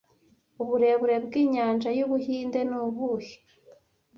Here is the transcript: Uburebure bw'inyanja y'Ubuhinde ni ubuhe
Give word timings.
Uburebure 0.61 1.15
bw'inyanja 1.25 1.89
y'Ubuhinde 1.97 2.59
ni 2.69 2.75
ubuhe 2.85 3.33